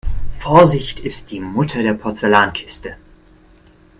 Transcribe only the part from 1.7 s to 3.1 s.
der Porzellankiste.